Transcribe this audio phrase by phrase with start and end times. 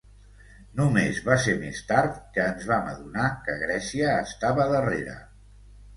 [0.79, 5.19] Només va ser més tard que ens vam adonar que Grècia estava darrere.